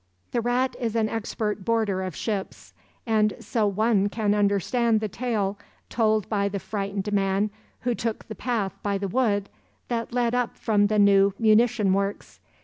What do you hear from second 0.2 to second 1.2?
The rat is an